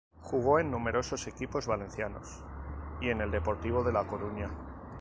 [0.19, 2.43] Jugó en numerosos equipos valencianos
[3.01, 4.49] y en el Deportivo de La Coruña.